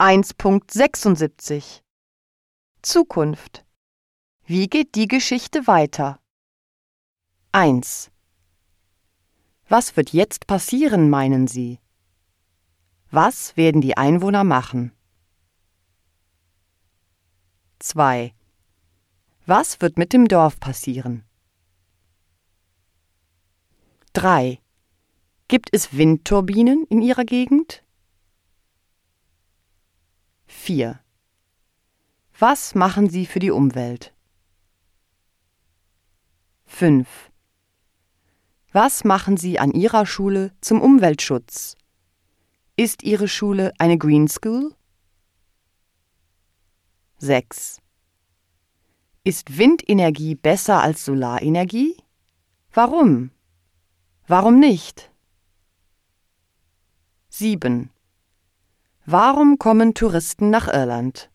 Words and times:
1.76 0.00 1.82
Zukunft 2.82 3.64
Wie 4.44 4.66
geht 4.66 4.96
die 4.96 5.06
Geschichte 5.06 5.68
weiter? 5.68 6.18
1. 7.52 8.10
Was 9.68 9.96
wird 9.96 10.12
jetzt 10.12 10.48
passieren, 10.48 11.10
meinen 11.10 11.46
Sie? 11.46 11.78
Was 13.12 13.56
werden 13.56 13.80
die 13.82 13.96
Einwohner 13.96 14.42
machen? 14.42 14.90
2. 17.78 18.34
Was 19.46 19.80
wird 19.80 19.96
mit 19.96 20.12
dem 20.12 20.26
Dorf 20.26 20.58
passieren? 20.58 21.24
3. 24.14 24.58
Gibt 25.46 25.68
es 25.72 25.96
Windturbinen 25.96 26.84
in 26.88 27.00
Ihrer 27.00 27.24
Gegend? 27.24 27.83
4. 30.64 30.98
Was 32.38 32.74
machen 32.74 33.10
Sie 33.10 33.26
für 33.26 33.38
die 33.38 33.50
Umwelt? 33.50 34.14
5. 36.64 37.06
Was 38.72 39.04
machen 39.04 39.36
Sie 39.36 39.58
an 39.58 39.72
Ihrer 39.72 40.06
Schule 40.06 40.54
zum 40.62 40.80
Umweltschutz? 40.80 41.76
Ist 42.76 43.02
Ihre 43.02 43.28
Schule 43.28 43.74
eine 43.78 43.98
Green 43.98 44.26
School? 44.26 44.74
6. 47.18 47.82
Ist 49.22 49.58
Windenergie 49.58 50.34
besser 50.34 50.80
als 50.80 51.04
Solarenergie? 51.04 51.94
Warum? 52.72 53.32
Warum 54.26 54.60
nicht? 54.60 55.12
7. 57.28 57.90
Warum 59.06 59.58
kommen 59.58 59.92
Touristen 59.92 60.48
nach 60.48 60.66
Irland? 60.66 61.28